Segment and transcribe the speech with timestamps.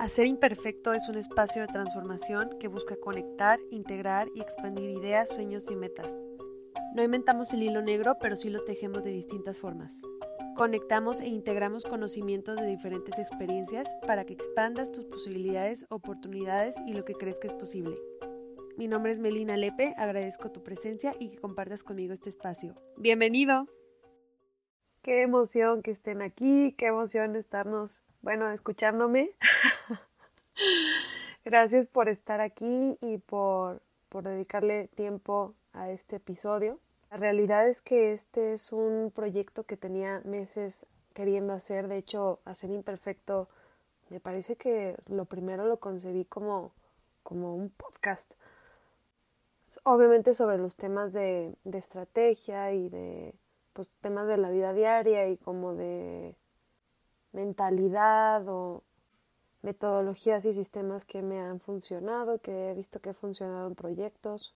[0.00, 5.64] Hacer Imperfecto es un espacio de transformación que busca conectar, integrar y expandir ideas, sueños
[5.68, 6.22] y metas.
[6.94, 10.00] No inventamos el hilo negro, pero sí lo tejemos de distintas formas.
[10.56, 17.04] Conectamos e integramos conocimientos de diferentes experiencias para que expandas tus posibilidades, oportunidades y lo
[17.04, 17.96] que crees que es posible.
[18.76, 22.76] Mi nombre es Melina Lepe, agradezco tu presencia y que compartas conmigo este espacio.
[22.96, 23.66] ¡Bienvenido!
[25.02, 29.32] Qué emoción que estén aquí, qué emoción estarnos, bueno, escuchándome.
[31.44, 36.78] Gracias por estar aquí y por, por dedicarle tiempo a este episodio.
[37.10, 41.88] La realidad es que este es un proyecto que tenía meses queriendo hacer.
[41.88, 43.48] De hecho, hacer imperfecto,
[44.10, 46.72] me parece que lo primero lo concebí como,
[47.22, 48.32] como un podcast.
[49.84, 53.34] Obviamente sobre los temas de, de estrategia y de
[53.72, 56.34] pues, temas de la vida diaria y como de
[57.32, 58.82] mentalidad o
[59.68, 64.54] metodologías y sistemas que me han funcionado, que he visto que ha funcionado en proyectos.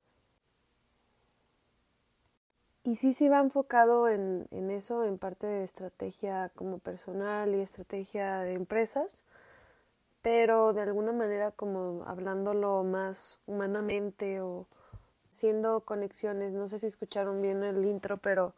[2.83, 7.61] Y sí, sí va enfocado en, en eso, en parte de estrategia como personal y
[7.61, 9.25] estrategia de empresas,
[10.23, 14.67] pero de alguna manera como hablándolo más humanamente o
[15.31, 16.55] haciendo conexiones.
[16.55, 18.55] No sé si escucharon bien el intro, pero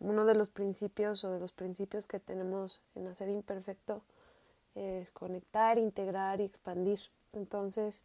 [0.00, 4.00] uno de los principios o de los principios que tenemos en hacer imperfecto
[4.74, 7.00] es conectar, integrar y expandir.
[7.32, 8.04] Entonces,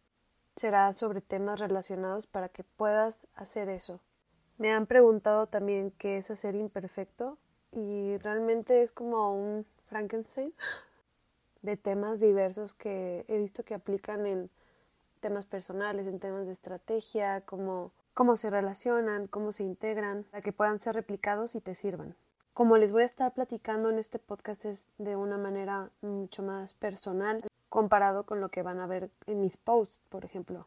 [0.56, 4.00] será sobre temas relacionados para que puedas hacer eso.
[4.58, 7.38] Me han preguntado también qué es hacer imperfecto
[7.72, 10.52] y realmente es como un Frankenstein
[11.62, 14.50] de temas diversos que he visto que aplican en
[15.20, 20.52] temas personales, en temas de estrategia, como cómo se relacionan, cómo se integran, para que
[20.52, 22.16] puedan ser replicados y te sirvan.
[22.58, 26.74] Como les voy a estar platicando en este podcast es de una manera mucho más
[26.74, 30.66] personal comparado con lo que van a ver en mis posts, por ejemplo.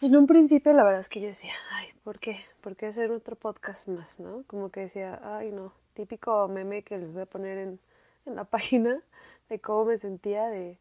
[0.00, 2.38] En un principio la verdad es que yo decía, ay, ¿por qué?
[2.60, 4.44] ¿Por qué hacer otro podcast más, no?
[4.46, 7.80] Como que decía, ay, no, típico meme que les voy a poner en,
[8.24, 9.02] en la página
[9.48, 10.78] de cómo me sentía de,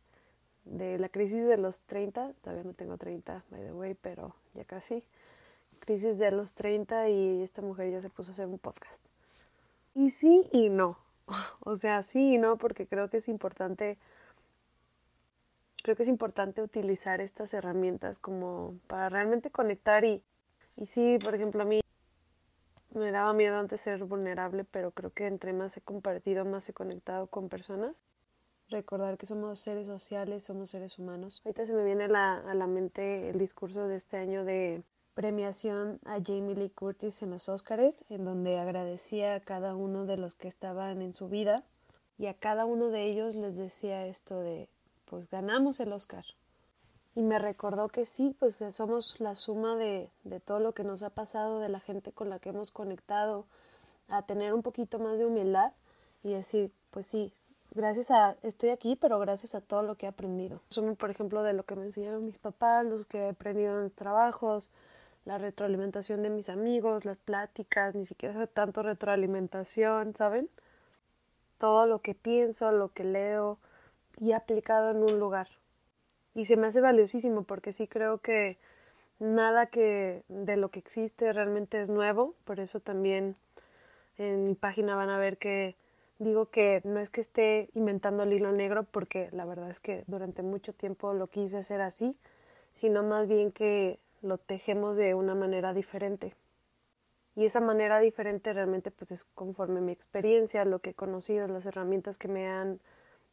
[0.66, 4.64] de la crisis de los 30, todavía no tengo 30, by the way, pero ya
[4.64, 5.04] casi,
[5.80, 9.09] crisis de los 30 y esta mujer ya se puso a hacer un podcast.
[9.94, 10.98] Y sí y no.
[11.62, 13.98] O sea, sí y no, porque creo que es importante,
[15.84, 20.24] creo que es importante utilizar estas herramientas como para realmente conectar y,
[20.76, 21.82] y sí, por ejemplo, a mí
[22.94, 26.74] me daba miedo antes ser vulnerable, pero creo que entre más he compartido, más he
[26.74, 28.02] conectado con personas.
[28.70, 31.42] Recordar que somos seres sociales, somos seres humanos.
[31.46, 34.84] Ahorita se me viene la, a la mente el discurso de este año de
[35.20, 40.16] premiación a Jamie Lee Curtis en los Oscars, en donde agradecía a cada uno de
[40.16, 41.62] los que estaban en su vida
[42.18, 44.70] y a cada uno de ellos les decía esto de,
[45.10, 46.24] pues ganamos el Oscar.
[47.16, 51.04] Y me recordó que sí, pues somos la suma de, de todo lo que nos
[51.04, 53.44] ha pasado, de la gente con la que hemos conectado,
[54.08, 55.74] a tener un poquito más de humildad
[56.24, 57.34] y decir, pues sí,
[57.72, 60.62] gracias a, estoy aquí, pero gracias a todo lo que he aprendido.
[60.70, 63.84] Son, por ejemplo, de lo que me enseñaron mis papás, los que he aprendido en
[63.84, 64.72] los trabajos,
[65.26, 70.50] la retroalimentación de mis amigos, las pláticas, ni siquiera tanto retroalimentación, ¿saben?
[71.58, 73.58] Todo lo que pienso, lo que leo
[74.20, 75.48] y aplicado en un lugar.
[76.36, 78.58] Y se me hace valiosísimo porque sí creo que
[79.20, 83.36] nada que de lo que existe realmente es nuevo, por eso también
[84.18, 85.76] en mi página van a ver que
[86.20, 90.04] digo que no es que esté inventando el hilo negro porque la verdad es que
[90.08, 92.16] durante mucho tiempo lo quise hacer así,
[92.72, 96.36] sino más bien que lo tejemos de una manera diferente.
[97.36, 101.66] Y esa manera diferente realmente pues es conforme mi experiencia, lo que he conocido, las
[101.66, 102.80] herramientas que me han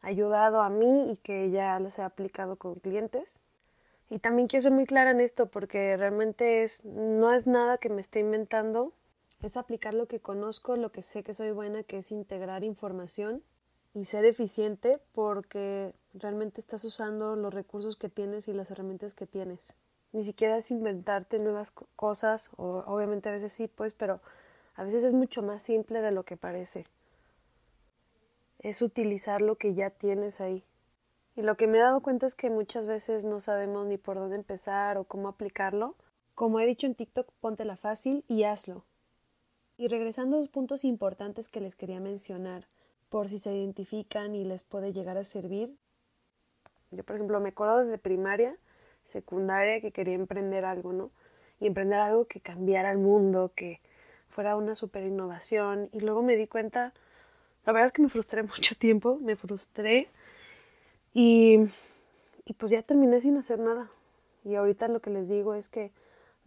[0.01, 3.41] ayudado a mí y que ya las he aplicado con clientes.
[4.09, 7.89] Y también quiero ser muy clara en esto porque realmente es, no es nada que
[7.89, 8.93] me esté inventando,
[9.43, 13.43] es aplicar lo que conozco, lo que sé que soy buena, que es integrar información
[13.95, 19.27] y ser eficiente porque realmente estás usando los recursos que tienes y las herramientas que
[19.27, 19.73] tienes
[20.13, 24.21] ni siquiera es inventarte nuevas cosas, o obviamente a veces sí, pues, pero
[24.75, 26.87] a veces es mucho más simple de lo que parece.
[28.59, 30.65] Es utilizar lo que ya tienes ahí.
[31.35, 34.17] Y lo que me he dado cuenta es que muchas veces no sabemos ni por
[34.17, 35.95] dónde empezar o cómo aplicarlo.
[36.35, 38.85] Como he dicho en TikTok, póntela fácil y hazlo.
[39.77, 42.67] Y regresando a los puntos importantes que les quería mencionar,
[43.11, 45.77] por si se identifican y les puede llegar a servir.
[46.91, 48.57] Yo, por ejemplo, me acuerdo desde primaria
[49.07, 51.11] secundaria que quería emprender algo, ¿no?
[51.61, 53.81] Y emprender algo que cambiara el mundo, que
[54.29, 55.89] fuera una super innovación.
[55.93, 56.93] Y luego me di cuenta,
[57.65, 60.09] la verdad es que me frustré mucho tiempo, me frustré
[61.15, 61.59] Y,
[62.45, 63.91] y pues ya terminé sin hacer nada.
[64.45, 65.91] Y ahorita lo que les digo es que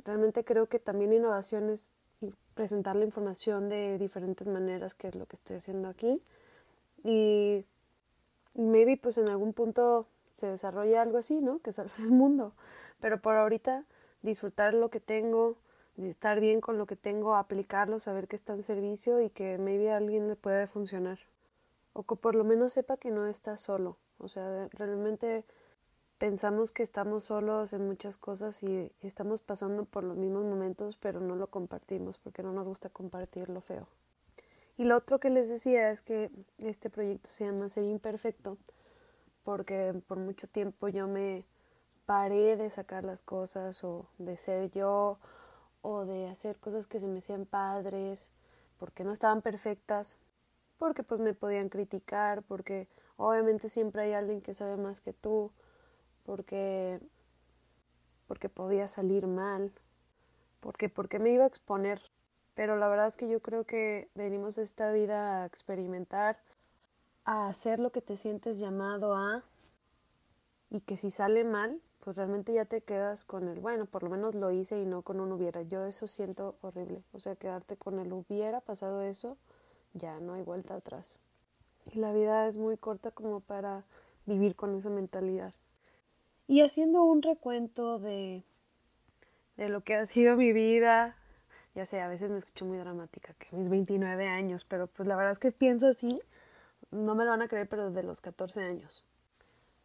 [0.06, 1.88] realmente creo que también innovación es
[2.54, 6.22] presentar la información de diferentes maneras, que es lo que estoy haciendo aquí.
[7.04, 7.66] Y
[8.54, 11.60] maybe pues en algún punto se desarrolla algo así, ¿no?
[11.60, 12.54] Que salve el mundo.
[13.00, 13.86] Pero por ahorita
[14.22, 15.58] disfrutar lo que tengo,
[15.98, 19.92] estar bien con lo que tengo, aplicarlo, saber que está en servicio y que maybe
[19.92, 21.20] a alguien le puede funcionar.
[21.94, 23.98] O que por lo menos sepa que no está solo.
[24.18, 25.46] O sea, realmente
[26.18, 31.20] pensamos que estamos solos en muchas cosas y estamos pasando por los mismos momentos, pero
[31.20, 33.88] no lo compartimos porque no nos gusta compartir lo feo.
[34.78, 38.58] Y lo otro que les decía es que este proyecto se llama Ser Imperfecto
[39.50, 41.44] porque por mucho tiempo yo me
[42.06, 45.18] paré de sacar las cosas o de ser yo
[45.82, 48.30] o de hacer cosas que se me hacían padres
[48.78, 50.20] porque no estaban perfectas,
[50.78, 52.88] porque pues me podían criticar, porque
[53.18, 55.52] obviamente siempre hay alguien que sabe más que tú,
[56.28, 57.00] porque
[58.28, 59.72] porque podía salir mal,
[60.60, 62.00] porque porque me iba a exponer.
[62.54, 66.38] Pero la verdad es que yo creo que venimos esta vida a experimentar,
[67.30, 69.44] a hacer lo que te sientes llamado a
[70.72, 74.10] y que si sale mal, pues realmente ya te quedas con el, bueno, por lo
[74.10, 75.62] menos lo hice y no con un hubiera.
[75.62, 77.04] Yo eso siento horrible.
[77.14, 79.38] O sea, quedarte con el hubiera pasado eso,
[79.94, 81.22] ya no hay vuelta atrás.
[81.86, 83.84] Y la vida es muy corta como para
[84.26, 85.54] vivir con esa mentalidad.
[86.48, 88.44] Y haciendo un recuento de,
[89.56, 91.16] de lo que ha sido mi vida,
[91.76, 95.16] ya sé, a veces me escucho muy dramática, que mis 29 años, pero pues la
[95.16, 96.20] verdad es que pienso así,
[96.92, 99.04] no me lo van a creer, pero desde los 14 años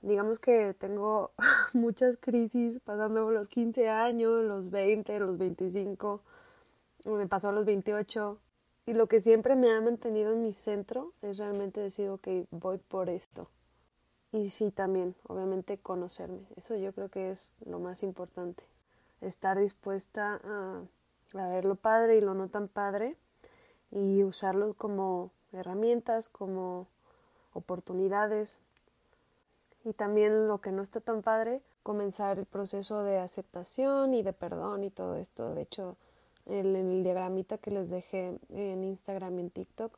[0.04, 1.32] digamos que tengo
[1.72, 6.20] muchas crisis pasando los 15 años, los 20, los 25,
[7.06, 8.38] me pasó a los 28
[8.86, 12.78] y lo que siempre me ha mantenido en mi centro es realmente decir, ok, voy
[12.78, 13.48] por esto.
[14.32, 16.42] Y sí, también, obviamente, conocerme.
[16.56, 18.64] Eso yo creo que es lo más importante.
[19.20, 20.82] Estar dispuesta a,
[21.34, 23.16] a ver lo padre y lo no tan padre
[23.90, 26.86] y usarlo como herramientas, como
[27.52, 28.58] oportunidades
[29.84, 34.32] y también lo que no está tan padre, comenzar el proceso de aceptación y de
[34.32, 35.54] perdón y todo esto.
[35.54, 35.96] De hecho,
[36.46, 39.96] en el, diagramita que les dejé en Instagram y en TikTok,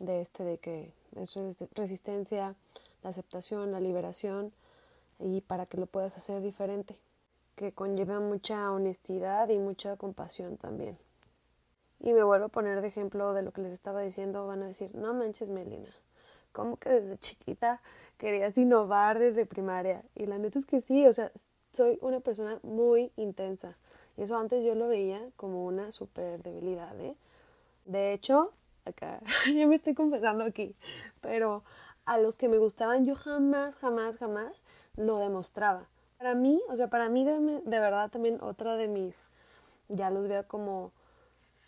[0.00, 1.34] de este de que es
[1.74, 2.54] resistencia,
[3.02, 4.52] la aceptación, la liberación,
[5.18, 6.96] y para que lo puedas hacer diferente,
[7.56, 10.96] que conlleva mucha honestidad y mucha compasión también.
[12.00, 14.66] Y me vuelvo a poner de ejemplo de lo que les estaba diciendo, van a
[14.66, 15.90] decir, no manches Melina,
[16.52, 17.80] ¿cómo que desde chiquita
[18.18, 20.02] querías innovar desde primaria.
[20.14, 21.32] Y la neta es que sí, o sea,
[21.72, 23.76] soy una persona muy intensa.
[24.16, 27.14] Y eso antes yo lo veía como una super debilidad, ¿eh?
[27.84, 28.52] De hecho,
[28.84, 29.20] acá,
[29.54, 30.74] ya me estoy confesando aquí,
[31.22, 31.62] pero
[32.04, 34.64] a los que me gustaban yo jamás, jamás, jamás
[34.96, 35.86] lo demostraba.
[36.18, 39.24] Para mí, o sea, para mí de, de verdad también otra de mis,
[39.88, 40.90] ya los veo como,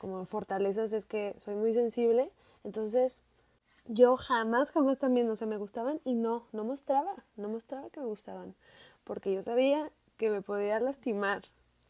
[0.00, 2.30] como fortalezas es que soy muy sensible.
[2.64, 3.22] Entonces,
[3.86, 8.00] yo jamás, jamás también, o sea, me gustaban y no, no mostraba, no mostraba que
[8.00, 8.54] me gustaban,
[9.04, 11.42] porque yo sabía que me podía lastimar.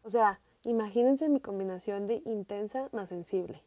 [0.02, 3.62] O sea, imagínense mi combinación de intensa más sensible.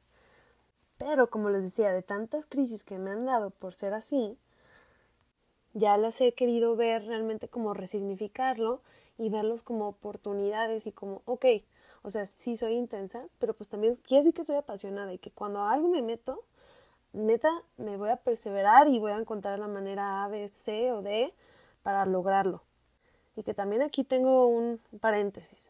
[0.97, 4.37] Pero como les decía, de tantas crisis que me han dado por ser así,
[5.73, 8.81] ya las he querido ver realmente como resignificarlo
[9.17, 11.45] y verlos como oportunidades y como, ok,
[12.03, 15.31] o sea, sí soy intensa, pero pues también quiere decir que soy apasionada y que
[15.31, 16.43] cuando algo me meto,
[17.13, 21.01] neta, me voy a perseverar y voy a encontrar la manera A, B, C o
[21.01, 21.33] D
[21.81, 22.61] para lograrlo.
[23.35, 25.69] Y que también aquí tengo un paréntesis.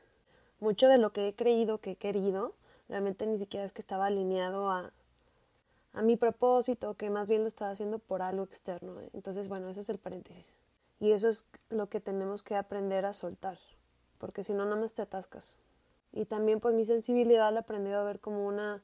[0.59, 2.53] Mucho de lo que he creído que he querido,
[2.89, 4.91] realmente ni siquiera es que estaba alineado a,
[5.93, 8.95] a mi propósito, que más bien lo estaba haciendo por algo externo.
[9.13, 10.57] Entonces, bueno, eso es el paréntesis.
[10.99, 13.59] Y eso es lo que tenemos que aprender a soltar,
[14.19, 15.57] porque si no, no más te atascas.
[16.11, 18.81] Y también pues mi sensibilidad la he a ver como una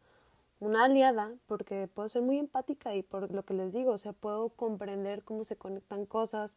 [0.59, 4.13] una aliada porque puedo ser muy empática y por lo que les digo, o sea,
[4.13, 6.55] puedo comprender cómo se conectan cosas,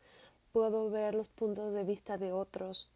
[0.52, 2.88] puedo ver los puntos de vista de otros,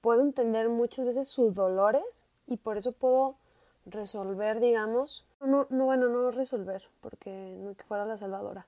[0.00, 3.36] puedo entender muchas veces sus dolores y por eso puedo
[3.84, 8.66] resolver, digamos, no, no bueno, no resolver porque no que fuera la salvadora,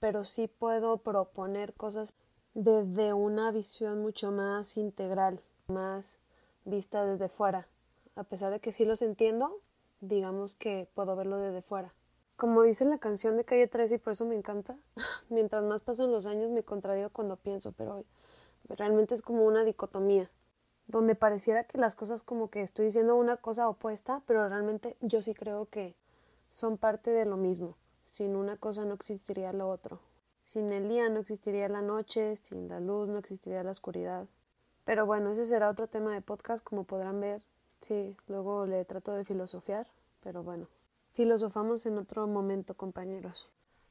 [0.00, 2.14] pero sí puedo proponer cosas
[2.54, 6.18] desde una visión mucho más integral, más
[6.64, 7.68] vista desde fuera.
[8.16, 9.60] A pesar de que sí los entiendo,
[10.00, 11.92] digamos que puedo verlo desde fuera.
[12.36, 14.76] Como dice la canción de Calle 13 y por eso me encanta,
[15.28, 18.04] mientras más pasan los años me contradigo cuando pienso, pero
[18.68, 20.30] realmente es como una dicotomía,
[20.86, 25.22] donde pareciera que las cosas como que estoy diciendo una cosa opuesta, pero realmente yo
[25.22, 25.94] sí creo que
[26.48, 27.76] son parte de lo mismo.
[28.02, 30.00] Sin una cosa no existiría lo otro.
[30.50, 34.26] Sin el día no existiría la noche, sin la luz no existiría la oscuridad.
[34.84, 37.40] Pero bueno, ese será otro tema de podcast, como podrán ver.
[37.82, 39.86] Sí, luego le trato de filosofiar,
[40.24, 40.66] pero bueno.
[41.12, 43.48] Filosofamos en otro momento, compañeros.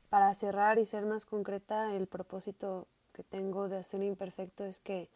[0.10, 5.08] Para cerrar y ser más concreta, el propósito que tengo de hacer imperfecto es que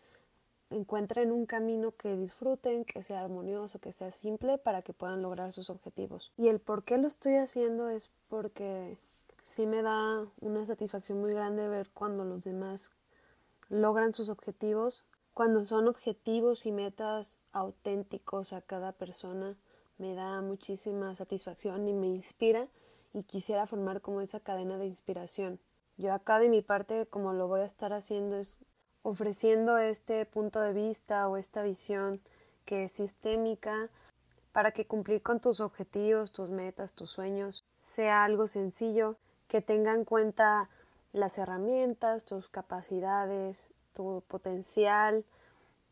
[0.69, 5.51] encuentren un camino que disfruten, que sea armonioso, que sea simple para que puedan lograr
[5.51, 6.31] sus objetivos.
[6.37, 8.97] Y el por qué lo estoy haciendo es porque
[9.43, 12.95] sí me da una satisfacción muy grande ver cuando los demás
[13.69, 19.57] logran sus objetivos, cuando son objetivos y metas auténticos a cada persona,
[19.97, 22.67] me da muchísima satisfacción y me inspira
[23.13, 25.59] y quisiera formar como esa cadena de inspiración.
[25.97, 28.59] Yo acá de mi parte, como lo voy a estar haciendo, es
[29.03, 32.21] ofreciendo este punto de vista o esta visión
[32.63, 33.89] que es sistémica
[34.53, 39.17] para que cumplir con tus objetivos, tus metas, tus sueños sea algo sencillo,
[39.53, 40.67] que tenga en cuenta
[41.11, 45.25] las herramientas, tus capacidades, tu potencial,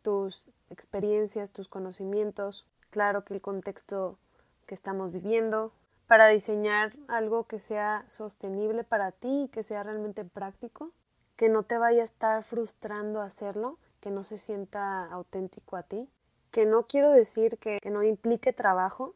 [0.01, 4.17] tus experiencias, tus conocimientos, claro que el contexto
[4.65, 5.71] que estamos viviendo,
[6.07, 10.89] para diseñar algo que sea sostenible para ti que sea realmente práctico
[11.35, 16.09] que no te vaya a estar frustrando hacerlo, que no se sienta auténtico a ti,
[16.49, 19.13] que no quiero decir que, que no implique trabajo,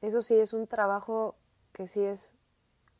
[0.00, 1.34] eso sí es un trabajo
[1.72, 2.37] que sí es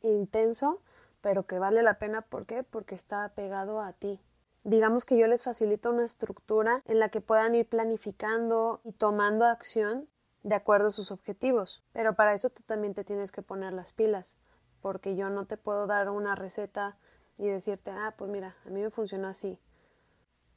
[0.03, 0.81] intenso,
[1.21, 2.63] pero que vale la pena, ¿por qué?
[2.63, 4.21] Porque está pegado a ti.
[4.65, 9.45] Digamos que yo les facilito una estructura en la que puedan ir planificando y tomando
[9.47, 10.09] acción
[10.43, 13.93] de acuerdo a sus objetivos, pero para eso tú también te tienes que poner las
[13.93, 14.39] pilas,
[14.81, 16.97] porque yo no te puedo dar una receta
[17.39, 19.59] y decirte, ah, pues mira, a mí me funcionó así.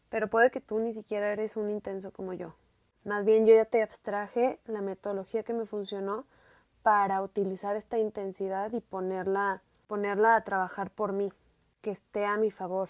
[0.09, 2.55] Pero puede que tú ni siquiera eres un intenso como yo.
[3.03, 6.25] Más bien yo ya te abstraje la metodología que me funcionó
[6.83, 11.31] para utilizar esta intensidad y ponerla, ponerla a trabajar por mí,
[11.81, 12.89] que esté a mi favor.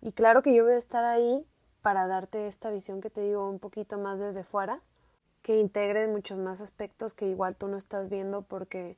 [0.00, 1.46] Y claro que yo voy a estar ahí
[1.80, 4.80] para darte esta visión que te digo un poquito más desde fuera,
[5.42, 8.96] que integre muchos más aspectos que igual tú no estás viendo porque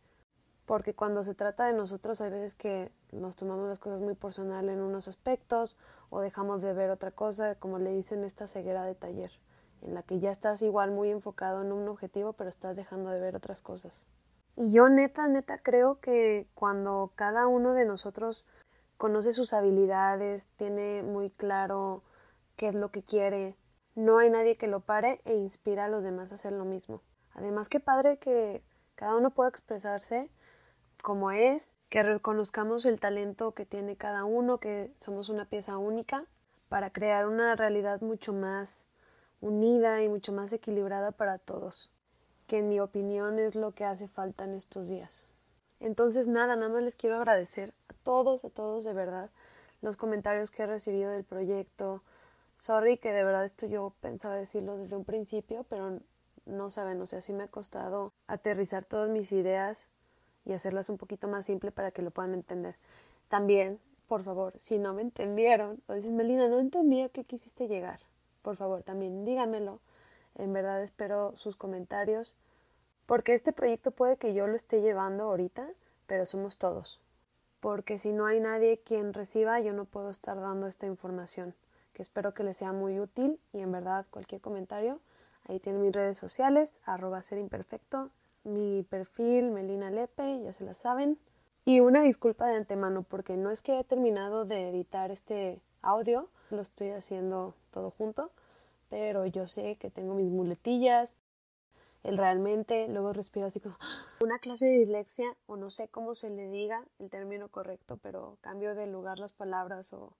[0.67, 4.69] porque cuando se trata de nosotros hay veces que nos tomamos las cosas muy personal
[4.69, 5.77] en unos aspectos
[6.11, 9.31] o dejamos de ver otra cosa, como le dicen esta ceguera de taller,
[9.83, 13.21] en la que ya estás igual muy enfocado en un objetivo, pero estás dejando de
[13.21, 14.07] ver otras cosas.
[14.57, 18.45] Y yo neta, neta creo que cuando cada uno de nosotros
[18.97, 22.03] conoce sus habilidades, tiene muy claro
[22.57, 23.57] qué es lo que quiere,
[23.95, 27.01] no hay nadie que lo pare e inspira a los demás a hacer lo mismo.
[27.35, 28.63] Además, qué padre que
[28.95, 30.31] cada uno pueda expresarse
[31.03, 36.25] como es, que reconozcamos el talento que tiene cada uno, que somos una pieza única,
[36.69, 38.87] para crear una realidad mucho más
[39.41, 41.93] unida y mucho más equilibrada para todos,
[42.47, 45.33] que en mi opinión es lo que hace falta en estos días.
[45.81, 49.31] Entonces nada, nada más les quiero agradecer a todos, a todos de verdad,
[49.83, 52.03] los comentarios que he recibido del proyecto.
[52.57, 55.99] Sorry que de verdad esto yo pensaba decirlo desde un principio, pero
[56.47, 59.91] no saben, o sea, sí me ha costado aterrizar todas mis ideas
[60.45, 62.77] y hacerlas un poquito más simple para que lo puedan entender.
[63.29, 68.01] También, por favor, si no me entendieron o dicen, Melina, no entendía qué quisiste llegar,
[68.43, 69.81] por favor, también díganmelo.
[70.37, 72.37] En verdad espero sus comentarios,
[73.07, 75.69] porque este proyecto puede que yo lo esté llevando ahorita,
[76.07, 77.01] pero somos todos.
[77.61, 81.55] Porque si no hay nadie quien reciba, yo no puedo estar dando esta información,
[81.93, 85.01] que espero que les sea muy útil y en verdad cualquier comentario,
[85.49, 88.11] ahí tienen mis redes sociales, arroba ser imperfecto,
[88.45, 91.19] mi perfil Melina Lepe, ya se la saben.
[91.65, 96.29] Y una disculpa de antemano porque no es que he terminado de editar este audio,
[96.51, 98.31] lo estoy haciendo todo junto,
[98.89, 101.17] pero yo sé que tengo mis muletillas,
[102.05, 103.77] el realmente, luego respiro así como
[104.21, 108.37] una clase de dislexia o no sé cómo se le diga el término correcto, pero
[108.43, 110.13] cambio de lugar las palabras o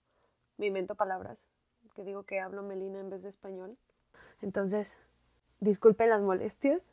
[0.57, 1.51] me invento palabras,
[1.95, 3.77] que digo que hablo Melina en vez de español.
[4.41, 4.97] Entonces,
[5.59, 6.91] disculpen las molestias,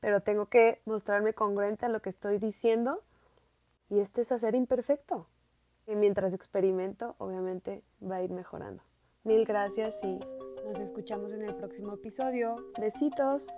[0.00, 2.90] pero tengo que mostrarme congruente a lo que estoy diciendo
[3.90, 5.26] y este es hacer imperfecto.
[5.86, 8.82] Y mientras experimento, obviamente va a ir mejorando.
[9.24, 10.18] Mil gracias y
[10.64, 12.56] nos escuchamos en el próximo episodio.
[12.80, 13.48] Besitos.